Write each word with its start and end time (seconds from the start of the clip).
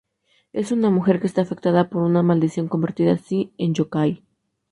Es 0.51 0.71
una 0.71 0.89
mujer 0.89 1.19
que 1.21 1.27
está 1.27 1.43
afectada 1.43 1.91
por 1.91 2.01
una 2.01 2.23
maldición 2.23 2.67
convertida 2.67 3.11
así, 3.11 3.53
en 3.59 3.75
Yōkai. 3.75 4.23